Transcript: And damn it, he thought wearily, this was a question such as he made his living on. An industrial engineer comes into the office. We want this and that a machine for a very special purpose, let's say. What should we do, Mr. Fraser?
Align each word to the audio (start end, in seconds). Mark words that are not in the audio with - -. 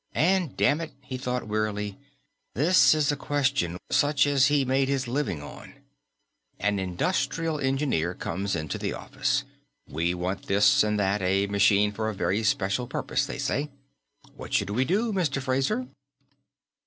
And 0.15 0.57
damn 0.57 0.81
it, 0.81 0.93
he 1.01 1.15
thought 1.15 1.47
wearily, 1.47 1.99
this 2.55 2.95
was 2.95 3.11
a 3.11 3.15
question 3.15 3.77
such 3.91 4.25
as 4.25 4.47
he 4.47 4.65
made 4.65 4.87
his 4.87 5.07
living 5.07 5.43
on. 5.43 5.75
An 6.59 6.79
industrial 6.79 7.59
engineer 7.59 8.15
comes 8.15 8.55
into 8.55 8.79
the 8.79 8.93
office. 8.95 9.43
We 9.87 10.15
want 10.15 10.47
this 10.47 10.81
and 10.81 10.99
that 10.99 11.21
a 11.21 11.45
machine 11.45 11.91
for 11.91 12.09
a 12.09 12.15
very 12.15 12.41
special 12.41 12.87
purpose, 12.87 13.29
let's 13.29 13.43
say. 13.43 13.69
What 14.35 14.55
should 14.55 14.71
we 14.71 14.85
do, 14.85 15.13
Mr. 15.13 15.39
Fraser? 15.39 15.85